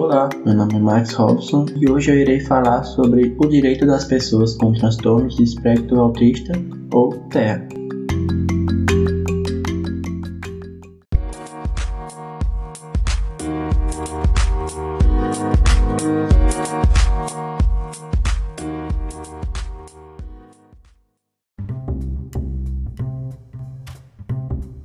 Olá, 0.00 0.30
meu 0.46 0.54
nome 0.54 0.76
é 0.76 0.78
Max 0.78 1.12
Robson 1.12 1.66
e 1.78 1.86
hoje 1.90 2.10
eu 2.10 2.16
irei 2.16 2.40
falar 2.40 2.84
sobre 2.84 3.36
o 3.36 3.46
direito 3.46 3.84
das 3.84 4.06
pessoas 4.06 4.56
com 4.56 4.72
transtornos 4.72 5.36
de 5.36 5.42
espectro 5.42 6.00
autista 6.00 6.52
ou 6.90 7.10
TEA. 7.28 7.68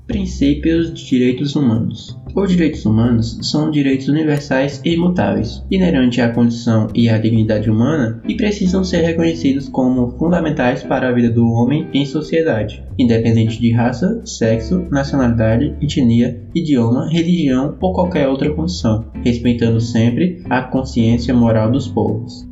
Princípios 0.06 0.94
de 0.94 1.06
direitos 1.06 1.56
humanos. 1.56 2.25
Os 2.36 2.52
direitos 2.52 2.86
humanos 2.86 3.40
são 3.44 3.72
direitos 3.72 4.10
universais 4.10 4.82
e 4.84 4.94
imutáveis, 4.94 5.64
inerentes 5.72 6.20
à 6.20 6.28
condição 6.28 6.90
e 6.94 7.08
à 7.08 7.18
dignidade 7.18 7.70
humana 7.70 8.22
e 8.28 8.36
precisam 8.36 8.84
ser 8.84 9.04
reconhecidos 9.04 9.70
como 9.70 10.10
fundamentais 10.18 10.84
para 10.84 11.08
a 11.08 11.14
vida 11.14 11.30
do 11.30 11.48
homem 11.48 11.88
em 11.94 12.06
sociedade, 12.06 12.84
independente 13.00 13.58
de 13.58 13.72
raça, 13.72 14.22
sexo, 14.26 14.86
nacionalidade, 14.92 15.74
etnia, 15.82 16.38
idioma, 16.54 17.10
religião 17.10 17.78
ou 17.80 17.94
qualquer 17.94 18.28
outra 18.28 18.54
condição, 18.54 19.06
respeitando 19.24 19.80
sempre 19.80 20.44
a 20.50 20.62
consciência 20.62 21.34
moral 21.34 21.72
dos 21.72 21.88
povos 21.88 22.46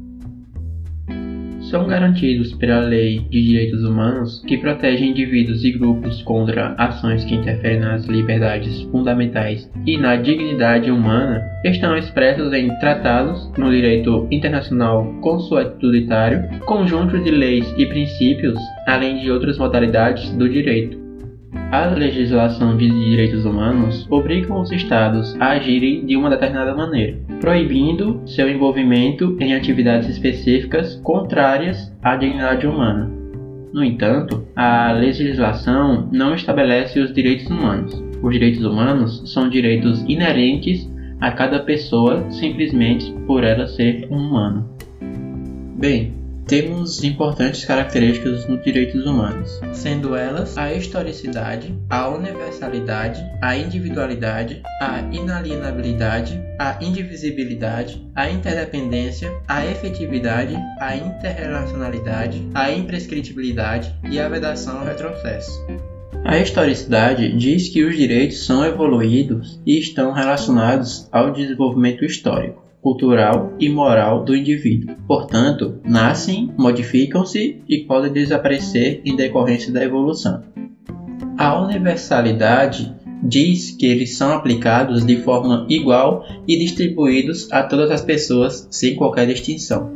são 1.73 1.88
garantidos 1.88 2.54
pela 2.54 2.82
Lei 2.82 3.18
de 3.32 3.41
Direitos 3.41 3.84
Humanos, 3.84 4.44
que 4.45 4.59
protege 4.59 5.05
indivíduos 5.05 5.63
e 5.63 5.72
grupos 5.72 6.22
contra 6.22 6.76
ações 6.77 7.26
que 7.26 7.34
interferem 7.34 7.80
nas 7.80 8.05
liberdades 8.05 8.84
fundamentais 8.91 9.68
e 9.84 9.98
na 9.98 10.16
dignidade 10.16 10.91
humana, 10.91 11.41
estão 11.66 11.98
expressos 11.98 12.54
em 12.54 12.70
tratados, 12.77 13.51
no 13.57 13.71
direito 13.71 14.27
internacional 14.29 15.04
consuetuditário, 15.20 16.48
conjuntos 16.68 17.24
de 17.24 17.32
leis 17.32 17.66
e 17.76 17.88
princípios, 17.88 18.60
além 18.85 19.18
de 19.18 19.32
outras 19.32 19.57
modalidades 19.57 20.29
do 20.35 20.48
direito. 20.48 21.02
A 21.71 21.85
legislação 21.85 22.77
de 22.77 22.90
direitos 22.90 23.46
humanos 23.46 24.07
obriga 24.09 24.54
os 24.54 24.71
Estados 24.71 25.35
a 25.40 25.51
agirem 25.51 26.05
de 26.05 26.15
uma 26.15 26.29
determinada 26.29 26.76
maneira, 26.76 27.18
proibindo 27.40 28.21
seu 28.26 28.49
envolvimento 28.49 29.35
em 29.40 29.55
atividades 29.55 30.10
específicas 30.10 30.95
contrárias 31.04 31.91
à 32.01 32.15
dignidade 32.15 32.68
humana. 32.68 33.12
No 33.73 33.84
entanto, 33.84 34.45
a 34.55 34.91
legislação 34.91 36.07
não 36.12 36.35
estabelece 36.35 36.99
os 36.99 37.12
direitos 37.12 37.48
humanos. 37.48 38.04
Os 38.21 38.32
direitos 38.32 38.63
humanos 38.63 39.23
são 39.34 39.49
direitos 39.49 40.04
inerentes 40.07 40.88
a 41.20 41.32
cada 41.32 41.60
pessoa 41.60 42.29
simplesmente 42.29 43.12
por 43.26 43.43
ela 43.43 43.65
ser 43.65 44.07
um 44.12 44.17
humano. 44.17 44.70
Bem, 45.79 46.13
temos 46.48 47.04
importantes 47.04 47.66
características 47.66 48.48
nos 48.48 48.63
direitos 48.63 49.05
humanos, 49.05 49.60
sendo 49.74 50.16
elas 50.16 50.58
a 50.58 50.74
historicidade, 50.74 51.74
a 51.90 52.10
universalidade, 52.10 53.24
a 53.41 53.55
individualidade, 53.55 54.62
a 54.82 55.00
inalienabilidade, 55.12 56.41
a 56.60 56.77
indivisibilidade, 56.82 58.05
a 58.13 58.30
interdependência, 58.30 59.32
a 59.48 59.66
efetividade, 59.66 60.55
a 60.80 60.96
interrelacionalidade, 60.96 62.48
a 62.54 62.72
imprescritibilidade 62.72 63.96
e 64.09 64.19
a 64.19 64.28
vedação 64.28 64.80
ao 64.80 64.85
retrocesso. 64.85 65.66
A 66.25 66.38
historicidade 66.38 67.35
diz 67.38 67.68
que 67.69 67.84
os 67.84 67.97
direitos 67.97 68.46
são 68.46 68.66
evoluídos 68.66 69.59
e 69.66 69.78
estão 69.78 70.13
relacionados 70.13 71.07
ao 71.12 71.34
desenvolvimento 71.34 72.06
histórico 72.06 72.62
cultural 72.84 73.53
e 73.57 73.69
moral 73.69 74.25
do 74.25 74.35
indivíduo. 74.35 74.95
Portanto, 75.07 75.79
nascem, 75.85 76.51
modificam-se 76.57 77.61
e 77.67 77.77
podem 77.79 78.11
desaparecer 78.11 79.01
em 79.05 79.16
decorrência 79.16 79.71
da 79.71 79.83
evolução. 79.83 80.44
A 81.38 81.59
universalidade 81.59 82.93
diz 83.23 83.72
que 83.72 83.85
eles 83.85 84.17
são 84.17 84.33
aplicados 84.33 85.05
de 85.05 85.16
forma 85.16 85.66
igual 85.69 86.25
e 86.45 86.59
distribuídos 86.59 87.49
a 87.51 87.63
todas 87.63 87.89
as 87.89 88.01
pessoas 88.01 88.67
sem 88.69 88.95
qualquer 88.95 89.25
distinção. 89.27 89.93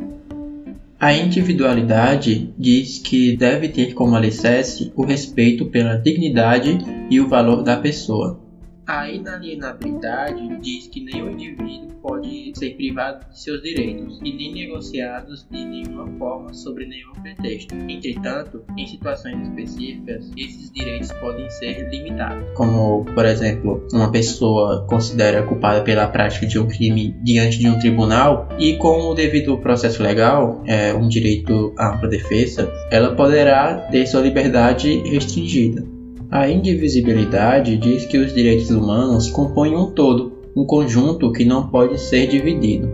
A 0.98 1.12
individualidade 1.12 2.52
diz 2.58 2.98
que 2.98 3.36
deve 3.36 3.68
ter 3.68 3.94
como 3.94 4.16
alicerce 4.16 4.90
o 4.96 5.04
respeito 5.04 5.66
pela 5.66 5.94
dignidade 5.94 6.78
e 7.08 7.20
o 7.20 7.28
valor 7.28 7.62
da 7.62 7.76
pessoa. 7.76 8.47
A 8.88 9.06
inalienabilidade 9.10 10.56
diz 10.62 10.86
que 10.86 11.04
nenhum 11.04 11.32
indivíduo 11.32 11.88
pode 12.00 12.52
ser 12.54 12.70
privado 12.70 13.28
de 13.28 13.38
seus 13.38 13.60
direitos 13.60 14.18
e 14.24 14.32
nem 14.32 14.54
negociados 14.54 15.46
de 15.50 15.62
nenhuma 15.62 16.06
forma 16.18 16.54
sobre 16.54 16.86
nenhum 16.86 17.12
pretexto. 17.20 17.74
Entretanto, 17.74 18.64
em 18.78 18.86
situações 18.86 19.46
específicas, 19.46 20.30
esses 20.34 20.72
direitos 20.72 21.12
podem 21.20 21.50
ser 21.50 21.90
limitados. 21.90 22.42
Como, 22.54 23.04
por 23.04 23.26
exemplo, 23.26 23.86
uma 23.92 24.10
pessoa 24.10 24.86
considera 24.86 25.42
culpada 25.42 25.82
pela 25.82 26.06
prática 26.06 26.46
de 26.46 26.58
um 26.58 26.66
crime 26.66 27.14
diante 27.22 27.58
de 27.58 27.68
um 27.68 27.78
tribunal 27.78 28.48
e 28.58 28.78
com 28.78 29.10
o 29.10 29.14
devido 29.14 29.58
processo 29.58 30.02
legal, 30.02 30.62
é, 30.66 30.94
um 30.94 31.08
direito 31.08 31.74
à 31.76 31.94
ampla 31.94 32.08
defesa, 32.08 32.72
ela 32.90 33.14
poderá 33.14 33.86
ter 33.90 34.06
sua 34.06 34.22
liberdade 34.22 34.96
restringida. 35.10 35.97
A 36.30 36.46
indivisibilidade 36.46 37.78
diz 37.78 38.04
que 38.04 38.18
os 38.18 38.34
direitos 38.34 38.70
humanos 38.70 39.30
compõem 39.30 39.74
um 39.74 39.92
todo, 39.92 40.32
um 40.54 40.62
conjunto 40.62 41.32
que 41.32 41.42
não 41.42 41.68
pode 41.68 41.98
ser 41.98 42.26
dividido. 42.26 42.92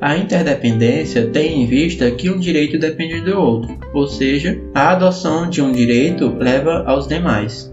A 0.00 0.16
interdependência 0.16 1.28
tem 1.28 1.62
em 1.62 1.66
vista 1.66 2.10
que 2.10 2.28
um 2.28 2.36
direito 2.36 2.76
depende 2.76 3.20
do 3.20 3.38
outro, 3.38 3.78
ou 3.94 4.08
seja, 4.08 4.60
a 4.74 4.90
adoção 4.90 5.48
de 5.48 5.62
um 5.62 5.70
direito 5.70 6.34
leva 6.36 6.82
aos 6.84 7.06
demais. 7.06 7.72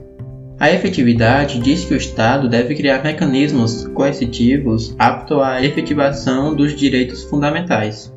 A 0.59 0.72
efetividade 0.72 1.59
diz 1.59 1.83
que 1.83 1.95
o 1.95 1.97
Estado 1.97 2.47
deve 2.47 2.75
criar 2.75 3.03
mecanismos 3.03 3.88
coercitivos 3.95 4.95
aptos 5.00 5.41
à 5.41 5.66
efetivação 5.66 6.56
dos 6.56 6.75
direitos 6.75 7.23
fundamentais. 7.23 8.13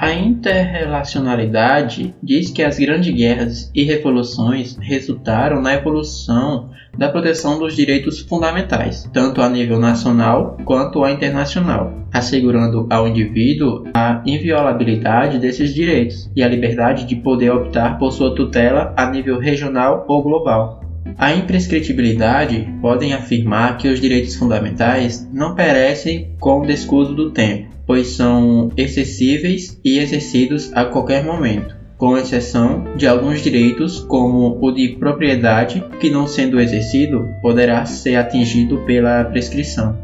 A 0.00 0.12
interrelacionalidade 0.12 2.14
diz 2.22 2.52
que 2.52 2.62
as 2.62 2.78
grandes 2.78 3.12
guerras 3.12 3.68
e 3.74 3.82
revoluções 3.82 4.78
resultaram 4.80 5.60
na 5.60 5.74
evolução 5.74 6.70
da 6.96 7.08
proteção 7.08 7.58
dos 7.58 7.74
direitos 7.74 8.20
fundamentais, 8.20 9.10
tanto 9.12 9.42
a 9.42 9.48
nível 9.48 9.80
nacional 9.80 10.56
quanto 10.64 11.02
a 11.02 11.10
internacional, 11.10 11.92
assegurando 12.12 12.86
ao 12.88 13.08
indivíduo 13.08 13.86
a 13.92 14.22
inviolabilidade 14.24 15.40
desses 15.40 15.74
direitos 15.74 16.30
e 16.36 16.44
a 16.44 16.48
liberdade 16.48 17.04
de 17.04 17.16
poder 17.16 17.50
optar 17.50 17.98
por 17.98 18.12
sua 18.12 18.36
tutela 18.36 18.94
a 18.96 19.10
nível 19.10 19.40
regional 19.40 20.04
ou 20.06 20.22
global. 20.22 20.80
A 21.18 21.34
imprescritibilidade 21.34 22.72
podem 22.80 23.14
afirmar 23.14 23.76
que 23.76 23.88
os 23.88 24.00
direitos 24.00 24.36
fundamentais 24.36 25.28
não 25.32 25.56
perecem 25.56 26.36
com 26.38 26.60
o 26.60 26.66
descuido 26.66 27.16
do 27.16 27.32
tempo, 27.32 27.77
pois 27.88 28.08
são 28.08 28.70
excessíveis 28.76 29.80
e 29.82 29.98
exercidos 29.98 30.70
a 30.74 30.84
qualquer 30.84 31.24
momento, 31.24 31.74
com 31.96 32.18
exceção 32.18 32.84
de 32.96 33.06
alguns 33.06 33.40
direitos, 33.40 34.00
como 34.00 34.58
o 34.60 34.70
de 34.70 34.90
propriedade, 34.90 35.82
que 35.98 36.10
não 36.10 36.26
sendo 36.26 36.60
exercido 36.60 37.26
poderá 37.40 37.86
ser 37.86 38.16
atingido 38.16 38.84
pela 38.84 39.24
prescrição. 39.24 39.96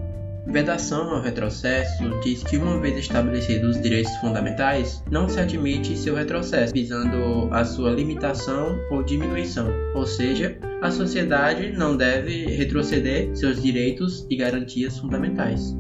Vedação 0.46 1.10
ao 1.10 1.22
retrocesso 1.22 2.04
diz 2.22 2.42
que, 2.42 2.56
uma 2.56 2.78
vez 2.78 2.96
estabelecidos 2.96 3.76
os 3.76 3.82
direitos 3.82 4.14
fundamentais, 4.16 5.02
não 5.10 5.28
se 5.28 5.38
admite 5.40 5.96
seu 5.96 6.14
retrocesso, 6.14 6.72
visando 6.72 7.48
a 7.50 7.64
sua 7.64 7.90
limitação 7.90 8.78
ou 8.90 9.02
diminuição, 9.02 9.68
ou 9.94 10.06
seja, 10.06 10.56
a 10.82 10.90
sociedade 10.90 11.72
não 11.72 11.96
deve 11.96 12.46
retroceder 12.46 13.34
seus 13.34 13.62
direitos 13.62 14.26
e 14.30 14.36
garantias 14.36 14.98
fundamentais. 14.98 15.74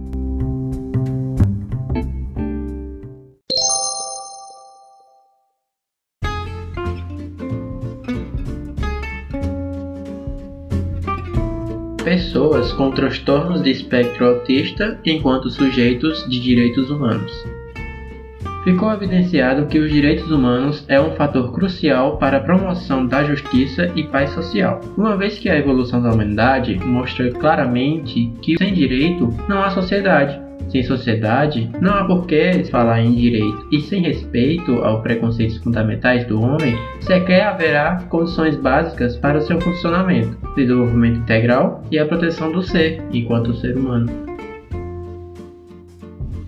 Transtornos 13.04 13.62
de 13.62 13.70
espectro 13.70 14.26
autista 14.26 14.98
enquanto 15.04 15.50
sujeitos 15.50 16.26
de 16.26 16.40
direitos 16.40 16.88
humanos. 16.90 17.30
Ficou 18.64 18.90
evidenciado 18.90 19.66
que 19.66 19.78
os 19.78 19.92
direitos 19.92 20.30
humanos 20.30 20.86
é 20.88 20.98
um 20.98 21.10
fator 21.10 21.52
crucial 21.52 22.16
para 22.16 22.38
a 22.38 22.40
promoção 22.40 23.06
da 23.06 23.22
justiça 23.22 23.92
e 23.94 24.04
paz 24.04 24.30
social, 24.30 24.80
uma 24.96 25.18
vez 25.18 25.38
que 25.38 25.50
a 25.50 25.58
evolução 25.58 26.02
da 26.02 26.12
humanidade 26.12 26.78
mostra 26.82 27.30
claramente 27.30 28.32
que 28.40 28.56
sem 28.56 28.72
direito 28.72 29.28
não 29.46 29.62
há 29.62 29.68
sociedade, 29.68 30.40
sem 30.74 30.82
sociedade, 30.82 31.70
não 31.80 31.94
há 31.94 32.04
por 32.04 32.26
que 32.26 32.64
falar 32.64 33.00
em 33.00 33.14
direito, 33.14 33.68
e 33.70 33.80
sem 33.80 34.02
respeito 34.02 34.72
aos 34.82 35.02
preconceitos 35.02 35.58
fundamentais 35.58 36.26
do 36.26 36.42
homem, 36.42 36.76
sequer 36.98 37.46
haverá 37.46 38.02
condições 38.08 38.56
básicas 38.56 39.16
para 39.16 39.38
o 39.38 39.42
seu 39.42 39.60
funcionamento, 39.60 40.36
desenvolvimento 40.56 41.20
integral 41.20 41.84
e 41.92 41.98
a 41.98 42.06
proteção 42.06 42.50
do 42.50 42.60
ser, 42.60 43.00
enquanto 43.12 43.54
ser 43.54 43.76
humano. 43.76 44.33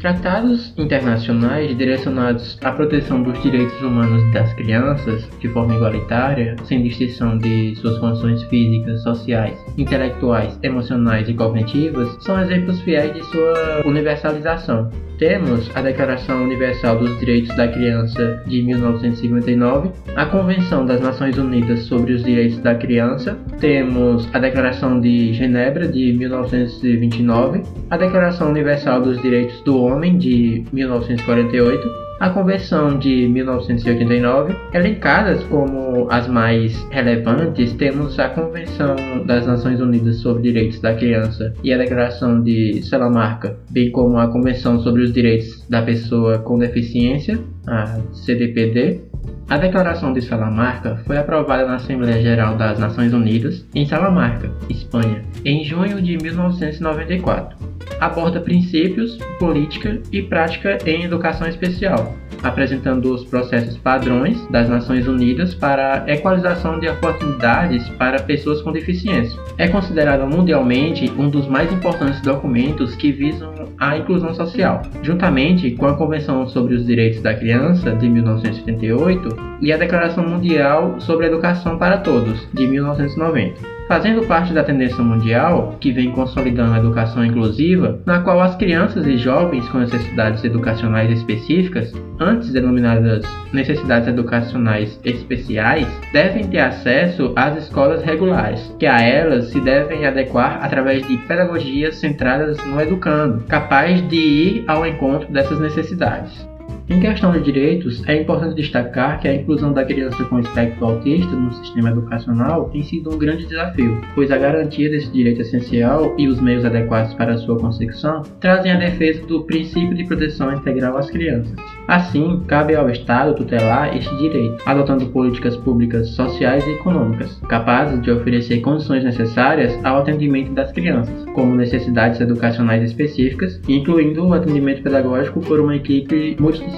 Tratados 0.06 0.72
internacionais 0.78 1.76
direcionados 1.76 2.56
à 2.62 2.70
proteção 2.70 3.24
dos 3.24 3.42
direitos 3.42 3.76
humanos 3.82 4.22
das 4.32 4.54
crianças 4.54 5.28
de 5.40 5.48
forma 5.48 5.74
igualitária, 5.74 6.54
sem 6.62 6.80
distinção 6.80 7.36
de 7.36 7.74
suas 7.74 7.98
condições 7.98 8.40
físicas, 8.44 9.02
sociais, 9.02 9.58
intelectuais, 9.76 10.56
emocionais 10.62 11.28
e 11.28 11.34
cognitivas, 11.34 12.16
são 12.20 12.40
exemplos 12.40 12.80
fiéis 12.82 13.12
de 13.14 13.24
sua 13.24 13.82
universalização. 13.84 14.92
Temos 15.18 15.74
a 15.74 15.80
Declaração 15.80 16.44
Universal 16.44 16.98
dos 16.98 17.18
Direitos 17.18 17.54
da 17.56 17.66
Criança 17.68 18.42
de 18.46 18.62
1959, 18.62 19.90
a 20.14 20.26
Convenção 20.26 20.84
das 20.84 21.00
Nações 21.00 21.38
Unidas 21.38 21.84
sobre 21.84 22.12
os 22.12 22.22
Direitos 22.22 22.58
da 22.58 22.74
Criança, 22.74 23.38
temos 23.58 24.28
a 24.34 24.38
Declaração 24.38 25.00
de 25.00 25.32
Genebra 25.32 25.88
de 25.88 26.12
1929, 26.12 27.62
a 27.90 27.96
Declaração 27.96 28.50
Universal 28.50 29.00
dos 29.00 29.20
Direitos 29.22 29.58
do 29.62 29.80
Homem 29.80 30.18
de 30.18 30.64
1948, 30.70 32.05
a 32.18 32.30
Convenção 32.30 32.98
de 32.98 33.28
1989, 33.28 34.56
elencadas 34.72 35.42
como 35.44 36.08
as 36.10 36.26
mais 36.26 36.74
relevantes, 36.90 37.74
temos 37.74 38.18
a 38.18 38.30
Convenção 38.30 38.96
das 39.26 39.46
Nações 39.46 39.80
Unidas 39.80 40.16
sobre 40.20 40.44
Direitos 40.44 40.80
da 40.80 40.94
Criança 40.94 41.52
e 41.62 41.72
a 41.72 41.78
Declaração 41.78 42.42
de 42.42 42.82
Salamarca, 42.82 43.58
bem 43.70 43.90
como 43.90 44.18
a 44.18 44.28
Convenção 44.28 44.80
sobre 44.80 45.02
os 45.02 45.12
Direitos 45.12 45.66
da 45.68 45.82
Pessoa 45.82 46.38
com 46.38 46.58
Deficiência, 46.58 47.38
a 47.66 48.00
CDPD. 48.12 49.02
A 49.48 49.58
Declaração 49.58 50.12
de 50.12 50.22
Salamarca 50.22 50.96
foi 51.06 51.18
aprovada 51.18 51.66
na 51.66 51.76
Assembleia 51.76 52.22
Geral 52.22 52.56
das 52.56 52.78
Nações 52.78 53.12
Unidas 53.12 53.66
em 53.74 53.84
Salamarca, 53.84 54.50
Espanha, 54.70 55.22
em 55.44 55.64
junho 55.64 56.00
de 56.00 56.16
1994 56.16 57.65
aborda 58.00 58.40
princípios, 58.40 59.16
política 59.38 60.00
e 60.12 60.22
prática 60.22 60.78
em 60.86 61.04
educação 61.04 61.48
especial, 61.48 62.14
apresentando 62.42 63.12
os 63.12 63.24
processos 63.24 63.76
padrões 63.78 64.46
das 64.50 64.68
Nações 64.68 65.06
Unidas 65.06 65.54
para 65.54 66.04
a 66.04 66.12
equalização 66.12 66.78
de 66.78 66.88
oportunidades 66.88 67.88
para 67.90 68.22
pessoas 68.22 68.62
com 68.62 68.72
deficiência. 68.72 69.38
É 69.58 69.68
considerado 69.68 70.26
mundialmente 70.26 71.10
um 71.16 71.28
dos 71.28 71.46
mais 71.46 71.72
importantes 71.72 72.20
documentos 72.20 72.94
que 72.94 73.12
visam 73.12 73.52
a 73.78 73.96
inclusão 73.96 74.34
social, 74.34 74.82
juntamente 75.02 75.70
com 75.72 75.86
a 75.86 75.96
Convenção 75.96 76.46
sobre 76.48 76.74
os 76.74 76.86
Direitos 76.86 77.20
da 77.20 77.34
Criança 77.34 77.94
de 77.94 78.08
1978 78.08 79.36
e 79.60 79.72
a 79.72 79.76
Declaração 79.76 80.26
Mundial 80.26 81.00
sobre 81.00 81.26
a 81.26 81.28
Educação 81.28 81.78
para 81.78 81.98
Todos 81.98 82.46
de 82.52 82.66
1990 82.66 83.75
fazendo 83.88 84.26
parte 84.26 84.52
da 84.52 84.64
tendência 84.64 85.02
mundial 85.02 85.76
que 85.80 85.92
vem 85.92 86.10
consolidando 86.10 86.74
a 86.74 86.78
educação 86.78 87.24
inclusiva, 87.24 88.00
na 88.04 88.20
qual 88.20 88.40
as 88.40 88.56
crianças 88.56 89.06
e 89.06 89.16
jovens 89.16 89.68
com 89.68 89.78
necessidades 89.78 90.44
educacionais 90.44 91.10
específicas, 91.10 91.92
antes 92.18 92.52
denominadas 92.52 93.24
necessidades 93.52 94.08
educacionais 94.08 95.00
especiais, 95.04 95.86
devem 96.12 96.44
ter 96.48 96.60
acesso 96.60 97.32
às 97.36 97.56
escolas 97.56 98.02
regulares, 98.02 98.74
que 98.78 98.86
a 98.86 99.00
elas 99.00 99.46
se 99.46 99.60
devem 99.60 100.06
adequar 100.06 100.58
através 100.62 101.06
de 101.06 101.16
pedagogias 101.18 101.96
centradas 101.96 102.58
no 102.66 102.80
educando, 102.80 103.44
capaz 103.44 104.06
de 104.08 104.16
ir 104.16 104.64
ao 104.66 104.86
encontro 104.86 105.30
dessas 105.32 105.60
necessidades. 105.60 106.46
Em 106.88 107.00
questão 107.00 107.32
de 107.32 107.40
direitos, 107.40 108.00
é 108.06 108.22
importante 108.22 108.54
destacar 108.54 109.18
que 109.20 109.26
a 109.26 109.34
inclusão 109.34 109.72
da 109.72 109.84
criança 109.84 110.24
com 110.24 110.38
espectro 110.38 110.84
autista 110.84 111.34
no 111.34 111.52
sistema 111.52 111.90
educacional 111.90 112.68
tem 112.70 112.80
sido 112.84 113.12
um 113.12 113.18
grande 113.18 113.44
desafio, 113.44 114.00
pois 114.14 114.30
a 114.30 114.38
garantia 114.38 114.88
desse 114.88 115.10
direito 115.10 115.40
essencial 115.40 116.14
e 116.16 116.28
os 116.28 116.40
meios 116.40 116.64
adequados 116.64 117.12
para 117.14 117.38
sua 117.38 117.58
consecução 117.58 118.22
trazem 118.38 118.70
a 118.70 118.78
defesa 118.78 119.26
do 119.26 119.42
princípio 119.42 119.96
de 119.96 120.04
proteção 120.04 120.52
integral 120.52 120.96
às 120.96 121.10
crianças. 121.10 121.56
Assim, 121.88 122.40
cabe 122.46 122.76
ao 122.76 122.88
Estado 122.88 123.34
tutelar 123.34 123.96
este 123.96 124.16
direito, 124.16 124.62
adotando 124.64 125.06
políticas 125.06 125.56
públicas 125.56 126.10
sociais 126.10 126.64
e 126.68 126.70
econômicas, 126.70 127.40
capazes 127.48 128.00
de 128.00 128.12
oferecer 128.12 128.60
condições 128.60 129.02
necessárias 129.02 129.76
ao 129.84 129.98
atendimento 129.98 130.52
das 130.52 130.70
crianças, 130.70 131.24
como 131.34 131.54
necessidades 131.54 132.20
educacionais 132.20 132.82
específicas, 132.84 133.60
incluindo 133.68 134.24
o 134.24 134.34
atendimento 134.34 134.82
pedagógico 134.82 135.40
por 135.40 135.58
uma 135.58 135.74
equipe 135.74 136.36
multidisciplinar, 136.38 136.75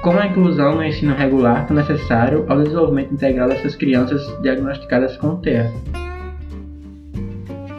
com 0.00 0.10
a 0.12 0.26
inclusão 0.26 0.76
no 0.76 0.84
ensino 0.84 1.14
regular 1.14 1.66
tão 1.66 1.76
necessário 1.76 2.46
ao 2.48 2.62
desenvolvimento 2.62 3.12
integral 3.12 3.48
dessas 3.48 3.76
crianças 3.76 4.22
diagnosticadas 4.40 5.16
com 5.18 5.36
TEA. 5.36 5.70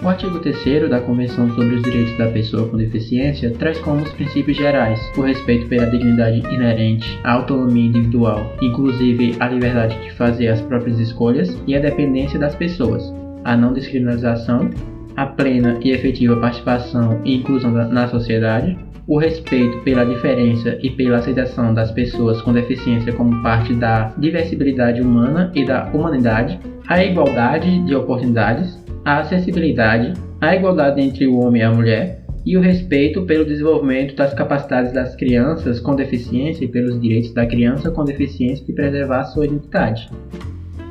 O 0.03 0.07
artigo 0.07 0.39
3 0.39 0.87
da 0.87 1.01
Convenção 1.01 1.49
sobre 1.55 1.75
os 1.75 1.81
Direitos 1.81 2.15
da 2.15 2.27
Pessoa 2.27 2.69
com 2.69 2.77
Deficiência 2.77 3.49
traz 3.57 3.79
como 3.79 4.03
os 4.03 4.11
princípios 4.11 4.55
gerais 4.55 4.99
o 5.17 5.21
respeito 5.21 5.67
pela 5.67 5.87
dignidade 5.87 6.39
inerente, 6.53 7.19
a 7.23 7.33
autonomia 7.33 7.87
individual, 7.87 8.55
inclusive 8.61 9.35
a 9.39 9.49
liberdade 9.49 9.99
de 10.03 10.13
fazer 10.13 10.49
as 10.49 10.61
próprias 10.61 10.99
escolhas 10.99 11.59
e 11.65 11.75
a 11.75 11.79
dependência 11.79 12.37
das 12.37 12.55
pessoas, 12.55 13.11
a 13.43 13.57
não 13.57 13.73
discriminação, 13.73 14.69
a 15.15 15.25
plena 15.25 15.79
e 15.81 15.89
efetiva 15.89 16.39
participação 16.39 17.19
e 17.25 17.35
inclusão 17.37 17.71
na 17.71 18.07
sociedade, 18.07 18.77
o 19.07 19.17
respeito 19.17 19.77
pela 19.83 20.05
diferença 20.05 20.77
e 20.81 20.89
pela 20.89 21.17
aceitação 21.17 21.73
das 21.73 21.91
pessoas 21.91 22.41
com 22.41 22.51
deficiência 22.51 23.13
como 23.13 23.41
parte 23.41 23.73
da 23.73 24.13
diversibilidade 24.17 25.01
humana 25.01 25.49
e 25.55 25.65
da 25.65 25.89
humanidade, 25.93 26.59
a 26.87 27.03
igualdade 27.03 27.79
de 27.85 27.95
oportunidades, 27.95 28.77
a 29.05 29.19
acessibilidade, 29.19 30.13
a 30.41 30.53
igualdade 30.53 31.01
entre 31.01 31.25
o 31.25 31.39
homem 31.39 31.61
e 31.61 31.65
a 31.65 31.71
mulher 31.71 32.27
e 32.45 32.57
o 32.57 32.61
respeito 32.61 33.23
pelo 33.23 33.45
desenvolvimento 33.45 34.15
das 34.15 34.33
capacidades 34.33 34.93
das 34.93 35.15
crianças 35.15 35.79
com 35.79 35.95
deficiência 35.95 36.65
e 36.65 36.67
pelos 36.67 36.99
direitos 36.99 37.33
da 37.33 37.45
criança 37.45 37.91
com 37.91 38.03
deficiência 38.03 38.65
de 38.65 38.73
preservar 38.73 39.25
sua 39.25 39.45
identidade. 39.45 40.09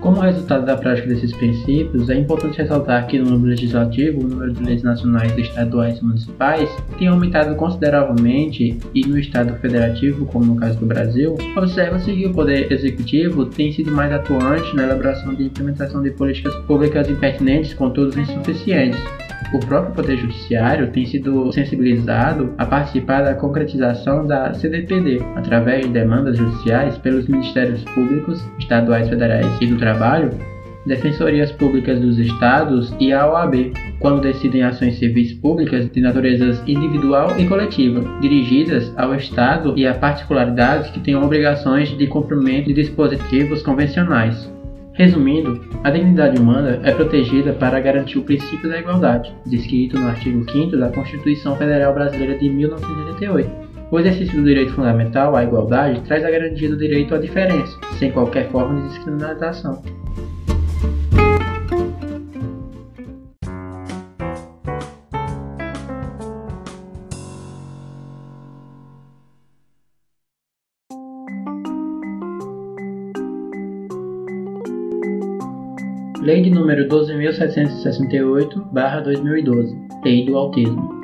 Como 0.06 0.20
resultado 0.20 0.64
da 0.64 0.76
prática 0.76 1.08
desses 1.08 1.32
princípios, 1.32 2.08
é 2.08 2.14
importante 2.14 2.58
ressaltar 2.58 3.08
que 3.08 3.18
no 3.18 3.28
número 3.28 3.50
legislativo, 3.50 4.20
o 4.20 4.28
número 4.28 4.52
de 4.52 4.62
leis 4.62 4.80
nacionais, 4.80 5.36
estaduais 5.36 5.98
e 5.98 6.04
municipais 6.04 6.70
tem 6.96 7.08
aumentado 7.08 7.56
consideravelmente 7.56 8.78
e 8.94 9.00
no 9.04 9.18
Estado 9.18 9.58
federativo, 9.58 10.24
como 10.26 10.44
no 10.44 10.54
caso 10.54 10.78
do 10.78 10.86
Brasil, 10.86 11.36
observa-se 11.56 12.12
que 12.12 12.24
o 12.24 12.32
Poder 12.32 12.72
Executivo 12.72 13.46
tem 13.46 13.72
sido 13.72 13.90
mais 13.90 14.12
atuante 14.12 14.76
na 14.76 14.84
elaboração 14.84 15.34
e 15.36 15.42
implementação 15.42 16.00
de 16.00 16.12
políticas 16.12 16.54
públicas 16.68 17.10
impertinentes, 17.10 17.74
contudo 17.74 18.16
insuficientes, 18.20 19.00
o 19.52 19.60
próprio 19.60 19.94
Poder 19.94 20.16
Judiciário 20.16 20.90
tem 20.90 21.06
sido 21.06 21.52
sensibilizado 21.52 22.54
a 22.58 22.64
participar 22.64 23.22
da 23.22 23.34
concretização 23.34 24.26
da 24.26 24.52
CDPD, 24.54 25.20
através 25.36 25.86
de 25.86 25.92
demandas 25.92 26.36
judiciais 26.36 26.98
pelos 26.98 27.28
Ministérios 27.28 27.82
Públicos, 27.84 28.44
Estaduais 28.58 29.08
Federais 29.08 29.46
e 29.60 29.66
do 29.66 29.76
Trabalho, 29.76 30.30
Defensorias 30.86 31.50
Públicas 31.50 32.00
dos 32.00 32.16
Estados 32.18 32.94
e 33.00 33.12
a 33.12 33.26
OAB, 33.26 33.72
quando 33.98 34.22
decidem 34.22 34.62
ações 34.62 34.98
civis 34.98 35.32
públicas 35.32 35.90
de 35.90 36.00
natureza 36.00 36.62
individual 36.66 37.34
e 37.38 37.46
coletiva, 37.46 38.04
dirigidas 38.20 38.92
ao 38.96 39.12
Estado 39.14 39.74
e 39.76 39.84
a 39.84 39.94
particularidades 39.94 40.90
que 40.90 41.00
tenham 41.00 41.24
obrigações 41.24 41.88
de 41.96 42.06
cumprimento 42.06 42.66
de 42.66 42.74
dispositivos 42.74 43.62
convencionais. 43.62 44.55
Resumindo, 44.96 45.60
a 45.84 45.90
dignidade 45.90 46.40
humana 46.40 46.80
é 46.82 46.90
protegida 46.90 47.52
para 47.52 47.78
garantir 47.80 48.18
o 48.18 48.22
princípio 48.22 48.66
da 48.70 48.78
igualdade, 48.78 49.30
descrito 49.44 49.98
no 49.98 50.08
artigo 50.08 50.50
5 50.50 50.74
da 50.74 50.88
Constituição 50.88 51.54
Federal 51.54 51.92
Brasileira 51.92 52.38
de 52.38 52.48
1988. 52.48 53.66
O 53.90 54.00
exercício 54.00 54.38
do 54.38 54.44
direito 54.44 54.72
fundamental 54.72 55.36
à 55.36 55.44
igualdade 55.44 56.00
traz 56.06 56.24
a 56.24 56.30
garantia 56.30 56.70
do 56.70 56.78
direito 56.78 57.14
à 57.14 57.18
diferença, 57.18 57.78
sem 57.98 58.10
qualquer 58.10 58.48
forma 58.48 58.80
de 58.80 58.88
discriminação. 58.88 59.82
Número 76.66 76.88
12.768-2012, 76.88 79.86
Lei 80.04 80.26
do 80.26 80.36
Autismo. 80.36 80.96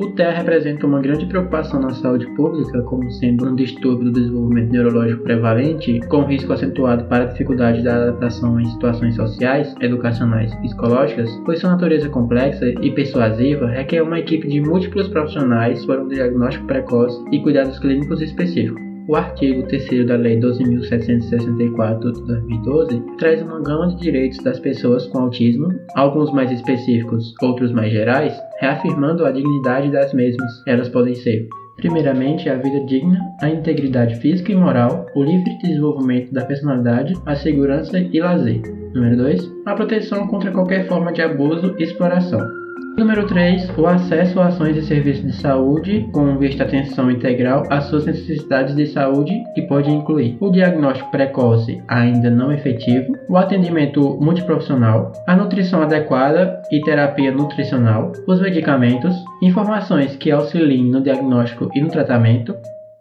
O 0.00 0.10
TEA 0.16 0.32
representa 0.32 0.84
uma 0.84 1.00
grande 1.00 1.26
preocupação 1.26 1.80
na 1.80 1.90
saúde 1.90 2.26
pública, 2.34 2.82
como 2.82 3.08
sendo 3.12 3.48
um 3.48 3.54
distúrbio 3.54 4.06
do 4.06 4.12
desenvolvimento 4.18 4.72
neurológico 4.72 5.22
prevalente, 5.22 6.00
com 6.08 6.24
risco 6.24 6.52
acentuado 6.52 7.04
para 7.04 7.22
a 7.22 7.28
dificuldade 7.28 7.84
da 7.84 7.94
adaptação 7.94 8.58
em 8.58 8.64
situações 8.64 9.14
sociais, 9.14 9.72
educacionais 9.80 10.52
e 10.54 10.56
psicológicas, 10.62 11.30
pois 11.44 11.60
sua 11.60 11.70
natureza 11.70 12.08
complexa 12.08 12.66
e 12.82 12.90
persuasiva 12.90 13.68
requer 13.68 14.02
uma 14.02 14.18
equipe 14.18 14.48
de 14.48 14.60
múltiplos 14.60 15.06
profissionais 15.06 15.86
para 15.86 16.02
um 16.02 16.08
diagnóstico 16.08 16.66
precoce 16.66 17.24
e 17.30 17.40
cuidados 17.40 17.78
clínicos 17.78 18.20
específicos. 18.20 18.89
O 19.10 19.16
artigo 19.16 19.64
3 19.64 20.06
da 20.06 20.14
Lei 20.14 20.38
12.764 20.38 22.12
de 22.12 22.26
2012 22.26 23.02
traz 23.18 23.42
uma 23.42 23.60
gama 23.60 23.88
de 23.88 23.96
direitos 23.96 24.38
das 24.38 24.60
pessoas 24.60 25.04
com 25.08 25.18
autismo, 25.18 25.66
alguns 25.96 26.32
mais 26.32 26.52
específicos, 26.52 27.34
outros 27.42 27.72
mais 27.72 27.90
gerais, 27.90 28.40
reafirmando 28.60 29.26
a 29.26 29.32
dignidade 29.32 29.90
das 29.90 30.14
mesmas. 30.14 30.62
Elas 30.64 30.88
podem 30.88 31.16
ser 31.16 31.48
Primeiramente, 31.74 32.48
a 32.48 32.54
vida 32.56 32.84
digna, 32.86 33.18
a 33.42 33.48
integridade 33.48 34.14
física 34.20 34.52
e 34.52 34.54
moral, 34.54 35.06
o 35.16 35.24
livre 35.24 35.58
desenvolvimento 35.58 36.32
da 36.32 36.44
personalidade, 36.44 37.14
a 37.26 37.34
segurança 37.34 37.98
e 37.98 38.20
lazer. 38.20 38.62
Número 38.94 39.16
2. 39.16 39.52
A 39.66 39.74
proteção 39.74 40.28
contra 40.28 40.52
qualquer 40.52 40.86
forma 40.86 41.12
de 41.12 41.22
abuso 41.22 41.74
e 41.80 41.82
exploração. 41.82 42.59
Número 43.00 43.26
3. 43.26 43.78
O 43.78 43.86
acesso 43.86 44.40
a 44.40 44.48
ações 44.48 44.76
e 44.76 44.82
serviços 44.82 45.24
de 45.24 45.32
saúde 45.32 46.06
com 46.12 46.36
vista 46.36 46.64
atenção 46.64 47.10
integral 47.10 47.64
às 47.70 47.84
suas 47.84 48.04
necessidades 48.04 48.76
de 48.76 48.86
saúde, 48.86 49.42
que 49.54 49.62
pode 49.62 49.90
incluir 49.90 50.36
o 50.38 50.50
diagnóstico 50.50 51.10
precoce 51.10 51.82
ainda 51.88 52.28
não 52.30 52.52
efetivo, 52.52 53.16
o 53.28 53.38
atendimento 53.38 54.18
multiprofissional, 54.20 55.12
a 55.26 55.34
nutrição 55.34 55.82
adequada 55.82 56.60
e 56.70 56.82
terapia 56.82 57.32
nutricional, 57.32 58.12
os 58.28 58.40
medicamentos, 58.40 59.14
informações 59.42 60.16
que 60.16 60.30
auxiliem 60.30 60.84
no 60.84 61.00
diagnóstico 61.00 61.70
e 61.74 61.80
no 61.80 61.88
tratamento, 61.88 62.54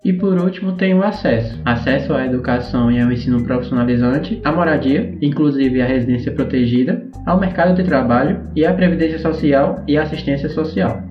e 0.03 0.13
por 0.13 0.39
último 0.39 0.73
tem 0.73 0.93
o 0.93 1.03
acesso. 1.03 1.59
Acesso 1.65 2.13
à 2.13 2.25
educação 2.25 2.91
e 2.91 3.01
ao 3.01 3.11
ensino 3.11 3.43
profissionalizante, 3.43 4.39
à 4.43 4.51
moradia, 4.51 5.13
inclusive 5.21 5.81
à 5.81 5.85
residência 5.85 6.31
protegida, 6.31 7.03
ao 7.25 7.39
mercado 7.39 7.75
de 7.75 7.83
trabalho 7.83 8.47
e 8.55 8.65
à 8.65 8.73
previdência 8.73 9.19
social 9.19 9.83
e 9.87 9.97
assistência 9.97 10.49
social. 10.49 11.08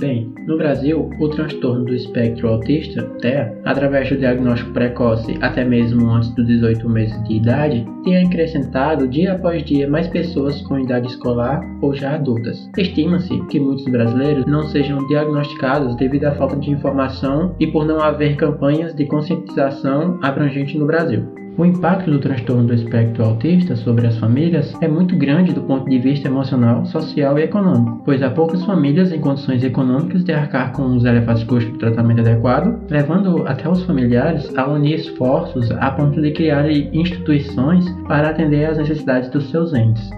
Bem, 0.00 0.32
no 0.46 0.56
Brasil, 0.56 1.10
o 1.20 1.28
transtorno 1.28 1.84
do 1.84 1.94
espectro 1.94 2.48
autista, 2.48 3.02
TEA, 3.20 3.54
através 3.66 4.08
do 4.08 4.16
diagnóstico 4.16 4.72
precoce 4.72 5.36
até 5.42 5.62
mesmo 5.62 6.08
antes 6.08 6.34
dos 6.34 6.46
18 6.46 6.88
meses 6.88 7.22
de 7.24 7.34
idade, 7.34 7.86
tem 8.02 8.16
acrescentado 8.24 9.06
dia 9.06 9.34
após 9.34 9.62
dia 9.62 9.86
mais 9.86 10.08
pessoas 10.08 10.62
com 10.62 10.78
idade 10.78 11.08
escolar 11.08 11.60
ou 11.82 11.94
já 11.94 12.14
adultas. 12.14 12.66
Estima-se 12.78 13.38
que 13.48 13.60
muitos 13.60 13.84
brasileiros 13.84 14.46
não 14.46 14.62
sejam 14.62 15.06
diagnosticados 15.06 15.94
devido 15.96 16.24
à 16.24 16.32
falta 16.32 16.56
de 16.56 16.70
informação 16.70 17.54
e 17.60 17.66
por 17.66 17.84
não 17.84 18.00
haver 18.00 18.36
campanhas 18.36 18.94
de 18.94 19.04
conscientização 19.04 20.18
abrangente 20.22 20.78
no 20.78 20.86
Brasil. 20.86 21.39
O 21.60 21.64
impacto 21.66 22.10
do 22.10 22.18
transtorno 22.18 22.68
do 22.68 22.72
espectro 22.72 23.22
autista 23.22 23.76
sobre 23.76 24.06
as 24.06 24.16
famílias 24.16 24.74
é 24.80 24.88
muito 24.88 25.14
grande 25.14 25.52
do 25.52 25.60
ponto 25.60 25.90
de 25.90 25.98
vista 25.98 26.26
emocional, 26.26 26.86
social 26.86 27.38
e 27.38 27.42
econômico, 27.42 28.00
pois 28.02 28.22
há 28.22 28.30
poucas 28.30 28.64
famílias 28.64 29.12
em 29.12 29.20
condições 29.20 29.62
econômicas 29.62 30.24
de 30.24 30.32
arcar 30.32 30.72
com 30.72 30.96
os 30.96 31.04
elevados 31.04 31.44
custos 31.44 31.70
do 31.74 31.78
tratamento 31.78 32.20
adequado, 32.20 32.80
levando 32.88 33.46
até 33.46 33.68
os 33.68 33.84
familiares 33.84 34.50
a 34.56 34.66
unir 34.70 34.94
esforços 34.94 35.70
a 35.72 35.90
ponto 35.90 36.22
de 36.22 36.30
criar 36.30 36.66
instituições 36.70 37.84
para 38.08 38.30
atender 38.30 38.64
às 38.64 38.78
necessidades 38.78 39.28
dos 39.28 39.50
seus 39.50 39.74
entes. 39.74 40.08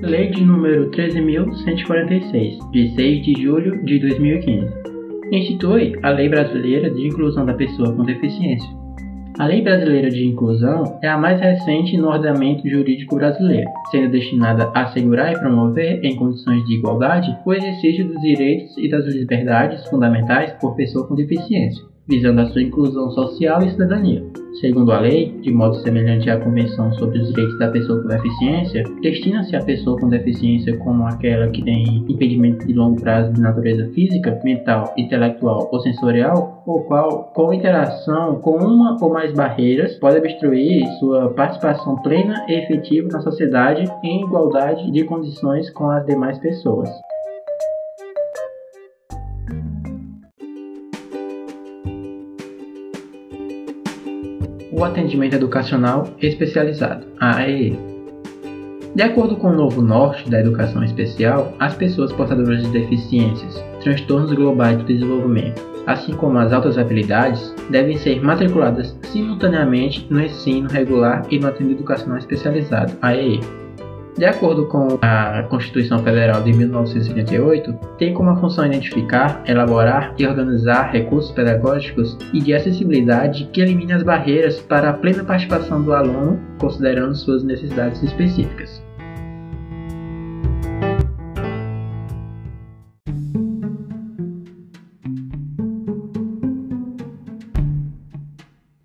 Lei 0.00 0.30
de 0.30 0.42
número 0.42 0.90
13.146, 0.92 2.70
de 2.70 2.94
6 2.94 3.22
de 3.22 3.42
julho 3.42 3.84
de 3.84 3.98
2015 3.98 4.85
institui 5.32 5.94
a 6.02 6.10
Lei 6.10 6.28
Brasileira 6.28 6.90
de 6.90 7.06
Inclusão 7.06 7.44
da 7.44 7.54
Pessoa 7.54 7.94
com 7.94 8.04
Deficiência. 8.04 8.68
A 9.38 9.46
Lei 9.46 9.60
Brasileira 9.62 10.08
de 10.08 10.24
Inclusão 10.24 10.98
é 11.02 11.08
a 11.08 11.18
mais 11.18 11.40
recente 11.40 11.96
no 11.98 12.08
ordenamento 12.08 12.68
jurídico 12.68 13.16
brasileiro, 13.16 13.68
sendo 13.90 14.10
destinada 14.10 14.70
a 14.74 14.82
assegurar 14.84 15.32
e 15.32 15.38
promover, 15.38 16.02
em 16.02 16.16
condições 16.16 16.64
de 16.64 16.74
igualdade, 16.74 17.36
o 17.44 17.52
exercício 17.52 18.06
dos 18.08 18.20
direitos 18.22 18.76
e 18.78 18.88
das 18.88 19.04
liberdades 19.06 19.86
fundamentais 19.88 20.52
por 20.60 20.74
pessoa 20.74 21.06
com 21.06 21.14
deficiência 21.14 21.84
visando 22.08 22.40
a 22.40 22.46
sua 22.46 22.62
inclusão 22.62 23.10
social 23.10 23.62
e 23.62 23.70
cidadania. 23.70 24.24
Segundo 24.60 24.90
a 24.90 25.00
lei, 25.00 25.38
de 25.42 25.52
modo 25.52 25.76
semelhante 25.76 26.30
à 26.30 26.40
Convenção 26.40 26.90
sobre 26.94 27.18
os 27.18 27.28
Direitos 27.28 27.58
da 27.58 27.70
Pessoa 27.70 28.00
com 28.00 28.08
Deficiência, 28.08 28.84
destina-se 29.02 29.54
a 29.54 29.62
pessoa 29.62 29.98
com 30.00 30.08
deficiência 30.08 30.74
como 30.78 31.06
aquela 31.06 31.48
que 31.48 31.62
tem 31.62 32.04
impedimento 32.08 32.66
de 32.66 32.72
longo 32.72 32.98
prazo 32.98 33.34
de 33.34 33.40
natureza 33.40 33.86
física, 33.92 34.40
mental, 34.42 34.94
intelectual 34.96 35.68
ou 35.70 35.80
sensorial, 35.80 36.62
ou 36.66 36.84
qual, 36.84 37.30
com 37.34 37.52
interação 37.52 38.36
com 38.36 38.56
uma 38.56 38.96
ou 38.98 39.12
mais 39.12 39.30
barreiras, 39.34 39.98
pode 39.98 40.16
obstruir 40.16 40.86
sua 40.98 41.34
participação 41.34 41.96
plena 41.96 42.46
e 42.48 42.54
efetiva 42.54 43.08
na 43.12 43.20
sociedade 43.20 43.84
em 44.02 44.22
igualdade 44.22 44.90
de 44.90 45.04
condições 45.04 45.68
com 45.70 45.90
as 45.90 46.06
demais 46.06 46.38
pessoas. 46.38 46.88
O 54.76 54.84
atendimento 54.84 55.34
educacional 55.34 56.06
especializado, 56.20 57.06
AEE. 57.18 57.78
De 58.94 59.02
acordo 59.02 59.36
com 59.36 59.48
o 59.48 59.56
novo 59.56 59.80
norte 59.80 60.28
da 60.28 60.40
educação 60.40 60.84
especial, 60.84 61.54
as 61.58 61.74
pessoas 61.74 62.12
portadoras 62.12 62.62
de 62.62 62.70
deficiências, 62.70 63.64
transtornos 63.82 64.32
globais 64.32 64.76
do 64.76 64.84
desenvolvimento, 64.84 65.62
assim 65.86 66.12
como 66.14 66.38
as 66.38 66.52
altas 66.52 66.76
habilidades, 66.76 67.54
devem 67.70 67.96
ser 67.96 68.22
matriculadas 68.22 68.98
simultaneamente 69.04 70.06
no 70.10 70.20
ensino 70.20 70.68
regular 70.68 71.26
e 71.30 71.38
no 71.38 71.48
atendimento 71.48 71.78
educacional 71.78 72.18
especializado, 72.18 72.92
AEE. 73.00 73.65
De 74.16 74.24
acordo 74.24 74.66
com 74.66 74.98
a 75.02 75.42
Constituição 75.50 75.98
Federal 75.98 76.42
de 76.42 76.50
1988, 76.50 77.74
tem 77.98 78.14
como 78.14 78.34
função 78.36 78.64
identificar, 78.64 79.42
elaborar 79.46 80.14
e 80.18 80.26
organizar 80.26 80.90
recursos 80.90 81.32
pedagógicos 81.32 82.16
e 82.32 82.40
de 82.40 82.54
acessibilidade 82.54 83.44
que 83.52 83.60
eliminem 83.60 83.94
as 83.94 84.02
barreiras 84.02 84.58
para 84.58 84.88
a 84.88 84.94
plena 84.94 85.22
participação 85.22 85.82
do 85.82 85.92
aluno, 85.92 86.40
considerando 86.58 87.14
suas 87.14 87.44
necessidades 87.44 88.02
específicas. 88.02 88.85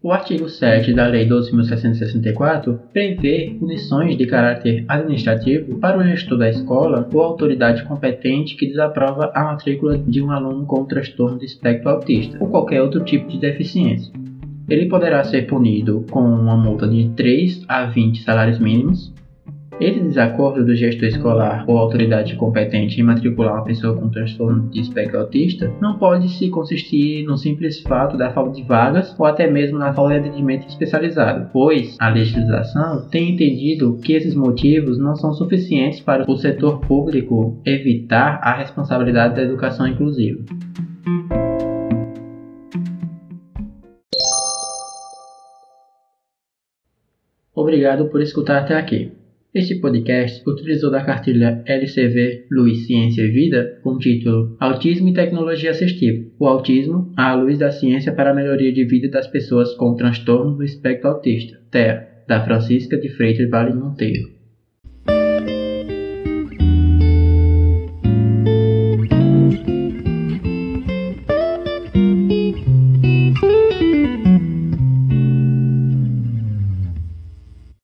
O 0.04 0.12
artigo 0.12 0.50
7 0.50 0.96
da 0.96 1.06
Lei 1.06 1.30
12.664 1.30 2.76
prevê 2.92 3.56
punições 3.60 4.18
de 4.18 4.26
caráter 4.26 4.84
administrativo 4.88 5.78
para 5.78 6.00
o 6.00 6.04
gestor 6.04 6.40
da 6.40 6.50
escola 6.50 7.08
ou 7.14 7.22
autoridade 7.22 7.84
competente 7.84 8.56
que 8.56 8.66
desaprova 8.66 9.32
a 9.36 9.44
matrícula 9.44 10.00
de 10.00 10.20
um 10.20 10.32
aluno 10.32 10.66
com 10.66 10.86
transtorno 10.86 11.38
de 11.38 11.46
espectro 11.46 11.92
autista 11.92 12.36
ou 12.42 12.48
qualquer 12.50 12.82
outro 12.82 13.04
tipo 13.04 13.28
de 13.28 13.38
deficiência. 13.38 14.12
Ele 14.68 14.88
poderá 14.88 15.24
ser 15.24 15.46
punido 15.46 16.04
com 16.10 16.22
uma 16.24 16.58
multa 16.58 16.88
de 16.88 17.10
3 17.10 17.64
a 17.68 17.86
20 17.86 18.24
salários 18.24 18.58
mínimos, 18.58 19.14
esse 19.82 20.00
desacordo 20.00 20.64
do 20.64 20.76
gestor 20.76 21.08
escolar 21.08 21.66
ou 21.68 21.76
autoridade 21.76 22.36
competente 22.36 23.02
em 23.02 23.04
matricular 23.04 23.56
uma 23.56 23.64
pessoa 23.64 23.98
com 23.98 24.10
transtorno 24.10 24.70
de 24.70 24.80
espectro 24.80 25.20
autista 25.20 25.74
não 25.82 25.98
pode 25.98 26.30
se 26.30 26.50
consistir 26.50 27.26
no 27.26 27.36
simples 27.36 27.82
fato 27.82 28.16
da 28.16 28.32
falta 28.32 28.52
de 28.52 28.62
vagas 28.62 29.16
ou 29.18 29.26
até 29.26 29.50
mesmo 29.50 29.80
na 29.80 29.92
falta 29.92 30.14
de 30.14 30.20
atendimento 30.28 30.68
especializado, 30.68 31.50
pois 31.52 31.98
a 32.00 32.10
legislação 32.10 33.10
tem 33.10 33.32
entendido 33.32 33.98
que 34.04 34.14
esses 34.14 34.36
motivos 34.36 35.00
não 35.00 35.16
são 35.16 35.34
suficientes 35.34 36.00
para 36.00 36.30
o 36.30 36.38
setor 36.38 36.80
público 36.82 37.60
evitar 37.66 38.40
a 38.44 38.54
responsabilidade 38.54 39.36
da 39.36 39.42
educação 39.42 39.88
inclusiva. 39.88 40.44
Obrigado 47.56 48.06
por 48.10 48.22
escutar 48.22 48.60
até 48.60 48.76
aqui. 48.76 49.21
Este 49.54 49.76
podcast 49.82 50.42
utilizou 50.50 50.90
da 50.90 51.04
cartilha 51.04 51.62
LCV 51.66 52.46
Luz, 52.50 52.86
Ciência 52.86 53.22
e 53.22 53.32
Vida 53.32 53.80
com 53.84 53.96
o 53.96 53.98
título 53.98 54.56
Autismo 54.58 55.10
e 55.10 55.14
Tecnologia 55.14 55.72
Assistiva. 55.72 56.26
O 56.40 56.48
autismo 56.48 57.12
à 57.18 57.34
luz 57.34 57.60
da 57.60 57.70
ciência 57.70 58.14
para 58.14 58.32
a 58.32 58.34
melhoria 58.34 58.72
de 58.72 58.86
vida 58.86 59.10
das 59.10 59.28
pessoas 59.28 59.74
com 59.74 59.94
transtorno 59.94 60.56
do 60.56 60.64
espectro 60.64 61.10
autista. 61.10 61.60
TEA, 61.70 62.24
da 62.26 62.42
Francisca 62.46 62.98
de 62.98 63.10
Freitas 63.10 63.50
Vale 63.50 63.74
Monteiro. 63.74 64.41